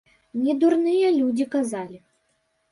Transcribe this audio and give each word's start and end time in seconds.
Не 0.45 0.55
дурныя 0.63 1.13
людзі 1.19 1.45
казалі. 1.55 2.03